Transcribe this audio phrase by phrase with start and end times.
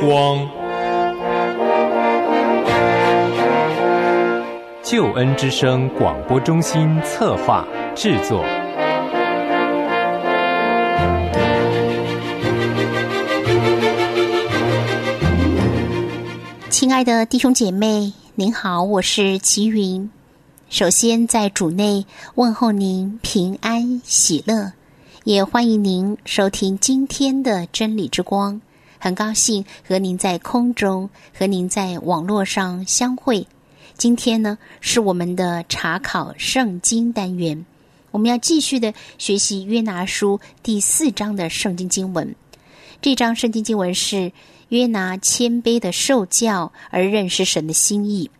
[0.00, 0.48] 光，
[4.82, 8.42] 救恩之声广播中心策划制作。
[16.70, 20.10] 亲爱的弟兄姐妹，您好，我是齐云。
[20.70, 24.72] 首先在主内问候您平安喜乐，
[25.24, 28.62] 也欢迎您收听今天的真理之光。
[29.00, 33.44] 很高兴和您在空中和您在网络上相会。
[33.96, 37.66] 今天呢是我们的查考圣经单元，
[38.12, 42.32] 我们要继续的学习约拿书第四章的圣经经文。
[43.02, 44.30] 这章圣经经文是。
[44.70, 48.30] 约拿谦卑的受教而认识神的心意，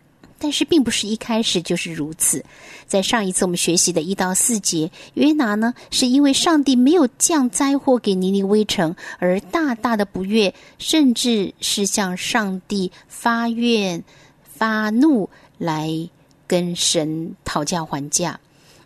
[0.41, 2.43] 但是并不是一开始就是如此。
[2.87, 14.03] 在上一次我们学习的一到四节，约拿呢是因为上帝没有降灾祸给尼尼微城而大大的不悦，甚至是向上帝发怨
[14.43, 16.09] 发怒来
[16.47, 18.39] 跟神讨价还价。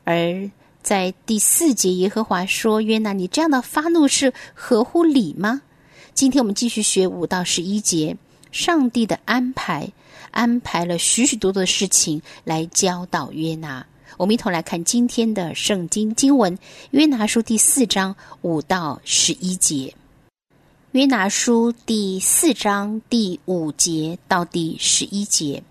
[0.03, 0.51] 而
[0.83, 5.61] 在第四节，耶和华说：“约拿，你这样的发怒是合乎理吗？”
[6.13, 8.15] 今天我们继续学五到十一节，
[8.55, 9.91] 上帝的安排
[10.31, 13.85] 安排了许许多多的事情来教导约拿。
[14.15, 16.57] 我们一同来看今天的圣经经文：
[16.91, 19.93] 约拿书第四章五到十一节。
[20.93, 25.61] 约拿书第四章第五节到第十一节。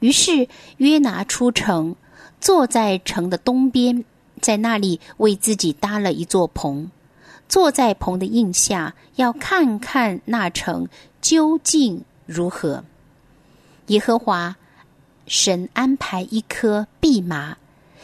[0.00, 1.94] 于是约拿出城，
[2.40, 4.04] 坐在城的东边，
[4.40, 6.90] 在那里为自己搭了一座棚。
[7.48, 10.88] 坐在棚的印下，要看看那城
[11.20, 12.84] 究竟如何。
[13.88, 14.56] 耶和华
[15.26, 17.56] 神安排一棵蓖麻，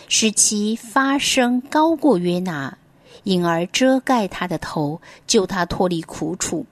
[0.09, 2.77] 使其发生高过约拿，
[3.23, 6.67] 因而遮盖他的头，救他脱离苦楚。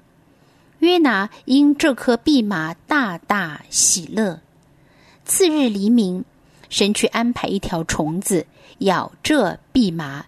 [0.80, 4.40] 约拿因这棵蓖麻大大喜乐。
[5.24, 6.24] 次日黎明，
[6.68, 8.46] 神去安排一条虫子
[8.78, 10.26] 咬这蓖麻，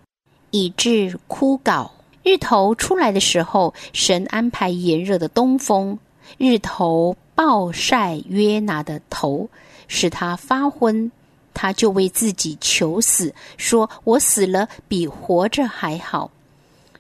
[0.51, 1.91] 以致枯槁。
[2.29, 5.99] 日头出来的时候，神安排炎热的东风，
[6.37, 9.49] 日头暴晒约拿的头，
[9.87, 11.11] 使他发昏，
[11.55, 16.31] 他就为自己求死，说：“我死了比活着还好。”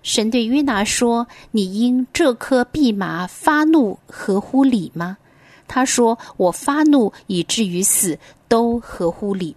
[0.02, 5.18] 神对约拿说：“你因这颗蓖麻发怒，合乎理吗？”
[5.68, 8.18] 他说：“我发怒以至于死，
[8.48, 9.54] 都合乎理。”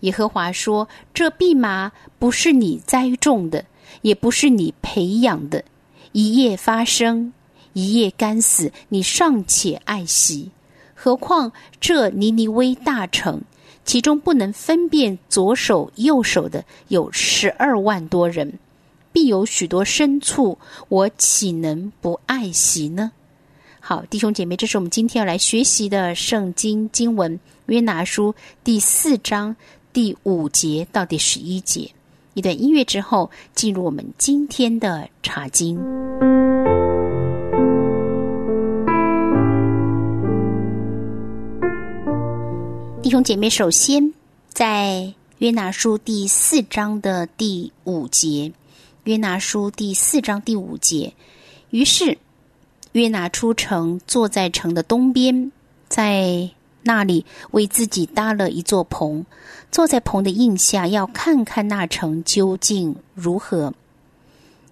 [0.00, 3.62] 耶和华说：“这蓖麻不是你栽种的。”
[4.02, 5.64] 也不是你培养的，
[6.12, 7.32] 一夜发生，
[7.72, 10.50] 一夜干死，你尚且爱惜，
[10.94, 13.42] 何况这尼尼微大城，
[13.84, 18.58] 其中不能分辨左手右手的有十二万多人，
[19.12, 20.58] 必有许多牲畜，
[20.88, 23.12] 我岂能不爱惜呢？
[23.80, 29.54] 好，弟兄姐妹，这是我们今天要来学习的圣经经文，约拿书第四章
[29.92, 31.88] 第五节到第十一节。
[32.36, 35.74] 一段音乐之后，进入我们今天的茶经。
[43.02, 44.12] 弟兄姐妹，首先
[44.50, 48.52] 在约拿书第四章的第五节，
[49.04, 51.14] 约拿书第四章第五节，
[51.70, 52.18] 于是
[52.92, 55.50] 约拿出城，坐在城的东边，
[55.88, 56.50] 在。
[56.86, 59.26] 那里为自己搭了一座棚，
[59.70, 63.74] 坐在棚的印下，要看看那城究竟如何。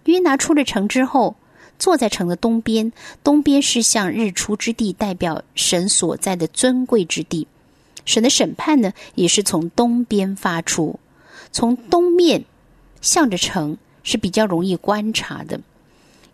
[0.04, 1.34] 约拿出了城之后，
[1.78, 2.92] 坐在城的东边，
[3.22, 7.47] 东边是向日出之地，代表神所在的尊贵之地。
[8.04, 10.98] 神的审判呢，也是从东边发出，
[11.53, 12.44] 从东面
[13.00, 15.60] 向着城是比较容易观察的。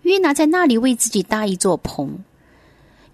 [0.02, 2.18] 约拿在那里为自己搭一座棚。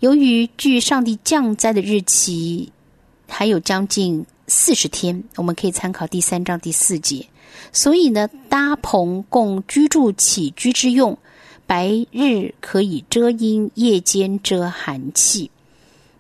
[0.01, 2.71] 由于距上帝降灾的日期
[3.29, 7.27] 还有将近四十天，我们可以参考第三章第四节。
[7.73, 11.17] 所以呢，搭棚供居住起居之用，
[11.67, 15.51] 白日可以遮阴，夜间遮寒气。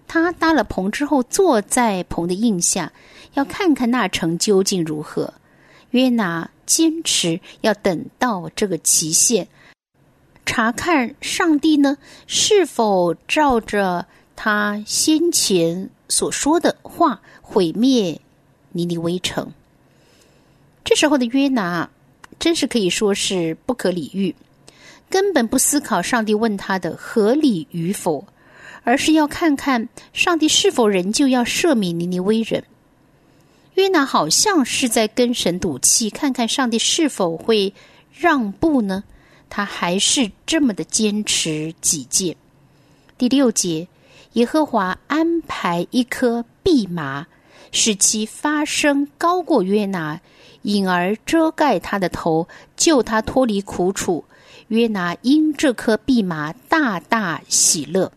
[0.08, 2.92] 他搭了棚之后，坐在棚的印下，
[3.34, 5.34] 要看看那城究竟如何。
[5.90, 9.46] 约拿坚持要等到这个期限。
[10.46, 14.06] 查看上帝呢是否照着
[14.36, 18.20] 他先前所说的话毁灭
[18.70, 19.52] 尼尼微城。
[20.84, 21.90] 这时候的约拿
[22.38, 24.34] 真是可以说是不可理喻，
[25.10, 28.24] 根本不思考上帝问他的合理与否，
[28.84, 32.62] 而是要看看上帝是否仍旧要赦免尼尼微人。
[33.74, 37.74] 约拿好像是在跟神赌气，看看上帝是否会
[38.12, 39.02] 让步呢？
[39.48, 42.36] 他还是这么的坚持己见，
[43.16, 43.88] 第六节，
[44.34, 47.26] 耶和华安排一棵蓖麻，
[47.72, 50.20] 使其发生高过约拿，
[50.62, 52.46] 引而遮盖他的头，
[52.76, 54.24] 救他脱离苦楚。
[54.68, 58.10] 约拿因这棵蓖麻大大喜乐。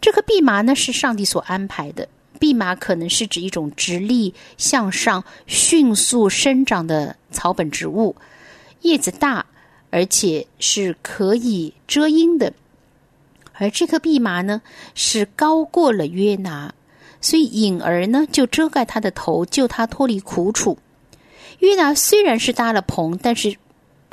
[0.00, 2.08] 这棵蓖麻呢，是上帝所安排的。
[2.40, 8.16] 蓖麻可能是指一种直立向上、迅速生长的草本植物，
[8.80, 9.46] 叶子大，
[9.94, 12.52] 而且是可以遮阴的。
[13.52, 14.60] 而这棵蓖麻呢，
[14.96, 16.74] 是高过了约拿，
[17.20, 20.76] 所以隐儿呢就遮盖他的头，救他脱离苦楚。
[21.60, 23.54] 约拿虽然是搭了棚，但是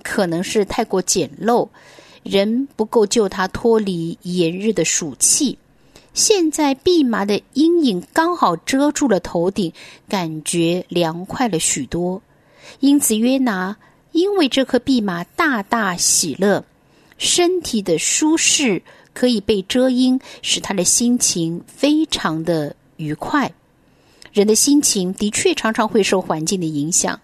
[0.04, 1.68] 可能是太过简陋，
[2.22, 5.58] 人不够救他脱离炎日的暑气。
[6.14, 9.74] 现在蓖麻的阴影刚好遮住了头顶，
[10.08, 12.22] 感觉凉快了许多。
[12.82, 13.76] 因此约拿
[14.12, 16.64] 因为这棵蓖麻大大喜乐，
[17.18, 18.82] 身体的舒适
[19.14, 23.52] 可以被遮阴，使他的心情非常的愉快。
[24.34, 27.20] 人的心情的确常常会受环境的影响，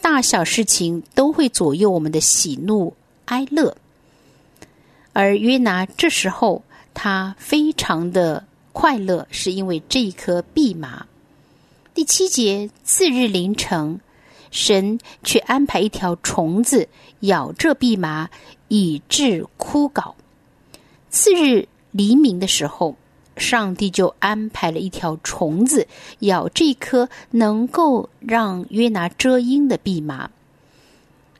[0.00, 2.94] 大小事情都会左右我们的喜怒
[3.26, 3.76] 哀乐。
[5.12, 6.62] 而约拿这时候。
[6.92, 11.06] 他非常的快乐，是因为这一颗蓖麻。
[11.94, 14.00] 第七节，次日凌晨，
[14.50, 16.88] 神却安排一条虫子
[17.20, 18.28] 咬这蓖麻，
[18.68, 20.14] 以致枯槁。
[21.08, 22.96] 次日黎明的时候，
[23.36, 25.86] 上帝就安排了一条虫子
[26.20, 30.30] 咬这颗能够让约拿遮阴的蓖麻。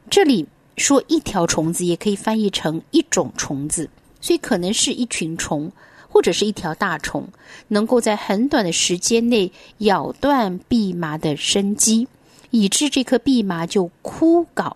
[0.08, 0.46] 这里
[0.76, 3.88] 说一条虫子，也可以翻译成一种虫子。
[4.22, 5.72] 所以可能是一群虫，
[6.08, 7.26] 或者是一条大虫，
[7.68, 12.06] 能够在很短的时间内咬断蓖麻的生机，
[12.50, 14.72] 以致这棵蓖麻就枯槁，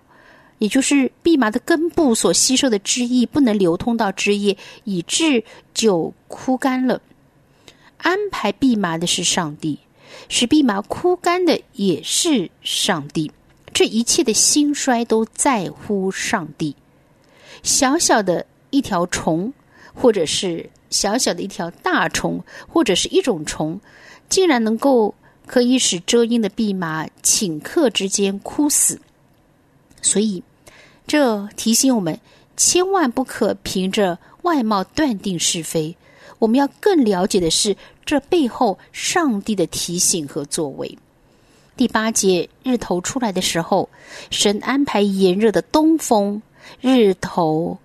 [0.58, 7.00] 也就是蓖麻的根部所吸收的汁液不能流通到枝叶，以致就枯干了。
[7.98, 9.78] 安排蓖麻的是上帝，
[10.28, 13.30] 使蓖麻枯干的也是上帝。
[13.72, 16.74] 这一切的兴衰都在乎上帝。
[17.62, 18.46] 小小的。
[18.70, 19.52] 一条虫，
[19.94, 23.80] 或者是小小的一条大虫，或者是一种虫，
[24.28, 25.14] 竟然能够
[25.46, 29.00] 可以使遮阴的蓖麻顷刻之间枯死。
[30.02, 30.42] 所以，
[31.06, 32.18] 这提醒我们，
[32.56, 35.96] 千万不可凭着外貌断定是非。
[36.38, 40.98] 我们要更了解的是这背后上帝的提醒和作为。
[41.76, 43.88] 第八节，日头出来的时候，
[44.30, 46.42] 神安排炎热的东风，
[46.80, 47.78] 日头。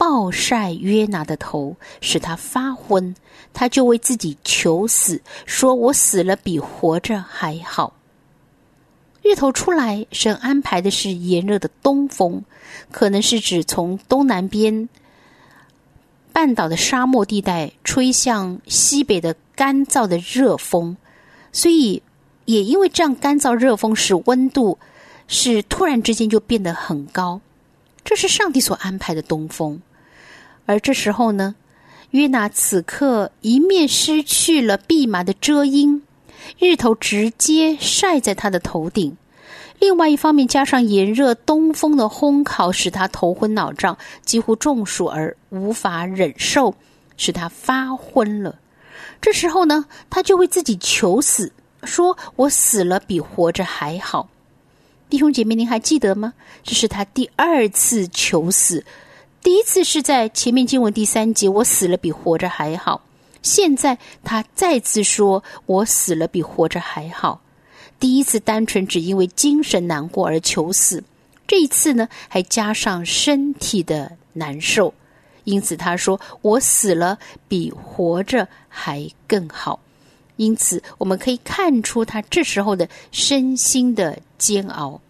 [0.00, 3.14] 暴晒约拿的头，使他发昏，
[3.52, 7.92] 他就为自己求死，说：“我死了比活着还好。”
[9.20, 12.42] 日头出来，神安排的是炎热的东风，
[12.90, 14.88] 可能是指从东南边
[16.32, 20.96] 半岛的沙漠地带吹向西北的干燥的热风，
[21.52, 22.02] 所以
[22.46, 24.78] 也因为这样干燥热风，使温度
[25.28, 27.42] 是突然之间就变得很高。
[28.02, 29.82] 这是上帝所安排的东风。
[30.70, 31.56] 而这时候呢，
[32.10, 36.00] 约拿此刻一面失去了蓖麻的遮阴，
[36.60, 39.16] 日头直接晒在他的头顶；
[39.80, 46.72] 另外一方面，加上炎热东风的烘烤，使他头昏脑胀，几乎中暑而无法忍受，
[47.16, 48.60] 使他发昏了。
[49.20, 51.52] 这时候呢，他就为自己求死，
[51.82, 54.28] 说：“我死了比活着还好。”
[55.10, 56.32] 弟兄姐妹，您还记得吗？
[56.62, 58.84] 这是他第二次求死。
[59.42, 63.00] 第一次是在前面经文第三节，我死了比活着还好。
[63.42, 67.40] 现在他再次说，我死了比活着还好。
[67.98, 71.02] 第一次单纯只因为精神难过而求死，
[71.46, 74.92] 这一次呢还加上身体的难受，
[75.44, 77.18] 因此他说我死了
[77.48, 79.80] 比活着还更好。
[80.36, 85.00] 因此我们可以看出他这时候的身心的煎熬。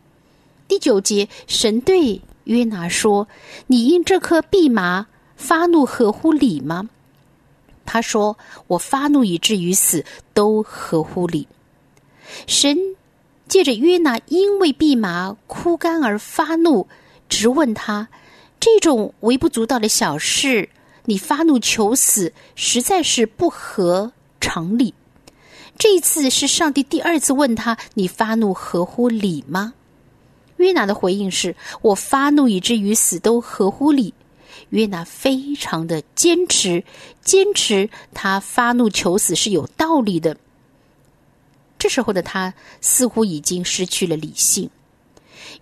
[0.68, 2.20] 第九节，神对。
[2.44, 3.28] 约拿说
[3.68, 5.06] ：“你因这颗蓖麻
[5.36, 6.88] 发怒，合乎理吗？”
[7.86, 11.48] 他说：“我发怒以至于死，都合乎理。”
[12.46, 12.78] 神
[13.48, 16.86] 借着约拿因为蓖麻枯干而发怒，
[17.28, 18.08] 直问他
[18.60, 20.68] ：“这种微不足道的小事，
[21.06, 24.94] 你发怒求死，实在是不合常理。”
[25.76, 29.72] 这一次是上帝第二次问他：“你发怒合乎理吗？”
[30.60, 34.14] 约拿的回应是：“我发怒以至于死都合乎理。”
[34.70, 36.84] 约拿非常的坚持，
[37.22, 40.36] 坚持他发怒求死是有道理的。
[41.78, 44.70] 这时候的他似乎已经失去了理性。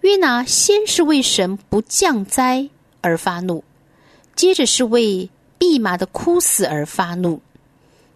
[0.02, 2.68] 约拿先是为神不降灾
[3.00, 3.64] 而发怒，
[4.34, 7.40] 接着是为弼马的哭死而发怒，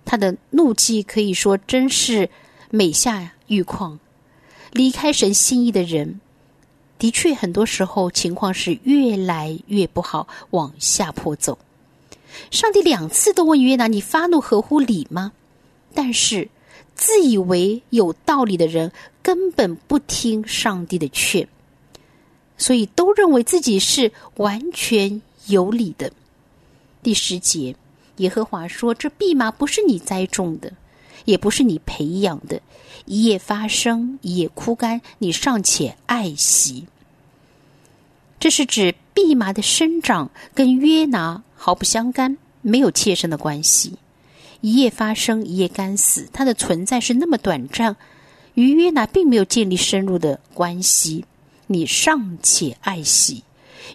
[0.05, 2.29] 他的怒气可以说真是
[2.71, 3.99] 美下玉矿。
[4.73, 6.21] 离开神心意的人，
[7.03, 11.59] 的确很多时候情况是越来越不好，往下坡走。
[12.53, 15.33] 上帝两次都问约拿：“你发怒合乎理吗？”
[15.93, 16.49] 但是
[16.95, 21.49] 自以为有道理的人根本不听上帝的劝，
[22.57, 26.13] 所以都认为自己是完全有理的。
[27.03, 27.75] 第十节，
[28.19, 30.73] 耶和华说：“这蓖麻不是你栽种的，
[31.25, 32.61] 也不是你培养的。”
[33.05, 36.87] 一夜发生，一夜枯干，你尚且爱惜。
[38.39, 43.95] 这是指蓖麻的生长跟约拿毫不相干，没有切身的关系。
[44.61, 47.97] 一夜发生，一夜干死，它的存在是那么短暂，
[48.55, 51.25] 与约拿并没有建立深入的关系。
[51.67, 53.43] 你尚且爱惜，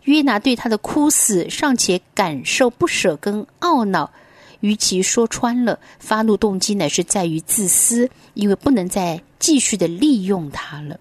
[0.04, 4.12] 约拿对他的枯死尚且感受不舍跟懊恼。
[4.62, 11.00] 与其说穿了，发怒动机乃是在于自私，因为不能再继续的利用他了。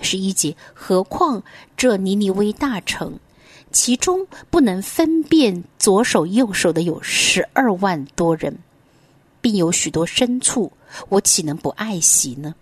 [0.00, 1.42] 十一节，何况
[1.76, 3.18] 这尼尼微大城，
[3.70, 8.58] 其中不能分辨左手右手的有十二万多人，
[9.40, 10.72] 并有许多牲畜，
[11.08, 12.54] 我岂能不爱惜呢？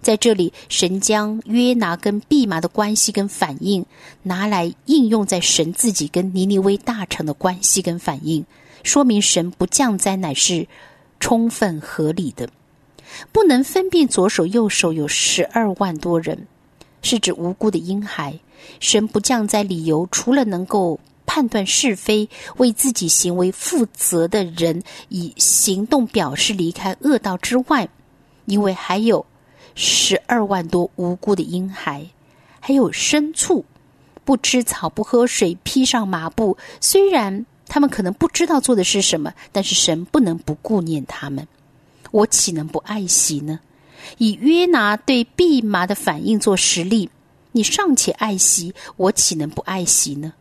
[0.00, 3.84] 在这里，神将约拿跟毕马的关系跟反应
[4.22, 8.44] 拿来应用在神自己跟尼尼微大臣的关系跟反应。
[8.82, 10.66] 说明神不降灾乃是
[11.20, 12.48] 充分合理的，
[13.30, 16.46] 不能分辨左手右手有十二万多人，
[17.00, 18.38] 是指无辜的婴孩。
[18.80, 27.88] 神不降灾理由，除了能够判断是非、为自己行为负责的人以行动表示离开恶道之外，
[28.46, 29.24] 因为还有
[29.74, 32.06] 十二万多无辜的婴孩，
[32.60, 33.64] 还有牲畜
[34.24, 37.44] 不吃草、不喝水、披上麻布，虽然。
[37.68, 41.48] 他们可能不知道做的是什么，但是神不能不顾念他们。
[42.10, 43.60] 我岂能不爱惜呢？
[44.18, 47.08] 以约拿对蓖麻的反应做实例，
[47.52, 50.34] 你尚且爱惜，我岂能不爱惜呢？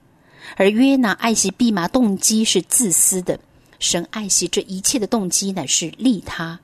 [0.57, 3.39] 而约拿爱惜蓖麻动机是自私的，
[3.79, 6.59] 神爱惜这一切的动机乃是利他，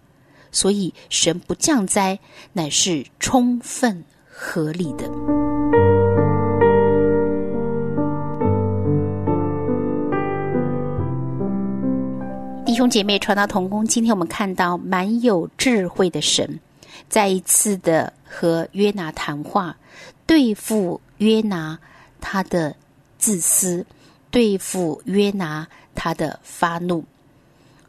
[0.51, 2.17] 所以神不降灾
[2.53, 5.09] 乃是充分合理的。
[12.65, 16.59] 弟兄姐妹，传道同工，今天我们看到蛮有智慧的神，
[17.07, 19.75] 再一次的和约拿谈话，
[20.25, 21.79] 对付约拿
[22.19, 22.75] 他的
[23.17, 23.85] 自私，
[24.29, 27.03] 对付约拿他的发怒，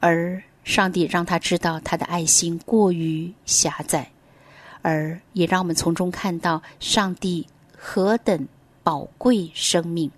[0.01, 4.11] 而上帝让他知道他的爱心过于狭窄，
[4.83, 8.47] 而也让我们从中看到上帝何等
[8.83, 10.11] 宝贵生命。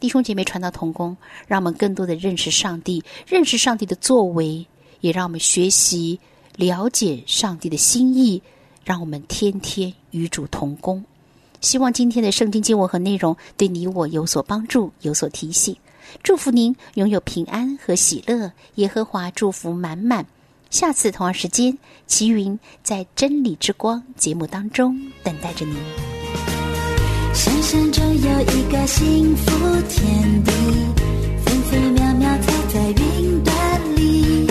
[0.00, 1.14] 弟兄姐妹，传道同工，
[1.46, 4.66] 让我们更多的认识上帝，认识上帝的作为，
[5.02, 6.18] 也让我们学习
[6.56, 8.42] 了解上帝的心意，
[8.86, 11.04] 让我们天天与主同工。
[11.60, 15.76] 希望今天的圣经经文和内容对你我有所帮助，有所提醒。
[16.22, 20.26] 祝福您拥有平安和喜乐，耶和华祝福满满。
[20.70, 25.76] 下次同样时间，齐云在真理之光节目当中等待着您。
[27.32, 29.50] 想象中有一个幸福
[29.88, 30.52] 天地，
[31.44, 34.48] 分分秒秒踩在云端里，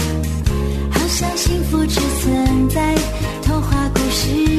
[0.92, 2.96] 好像幸福只存在
[3.44, 4.53] 童话故事